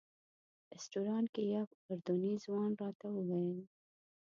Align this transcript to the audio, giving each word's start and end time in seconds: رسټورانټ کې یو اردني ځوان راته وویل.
رسټورانټ 0.75 1.27
کې 1.33 1.43
یو 1.55 1.65
اردني 1.89 2.33
ځوان 2.43 2.71
راته 2.81 3.05
وویل. 3.11 3.59